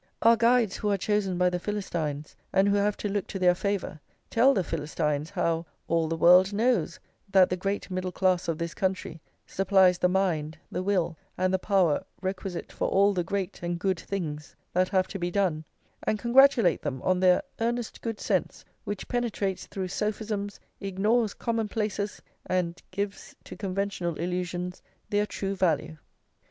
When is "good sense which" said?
18.01-19.07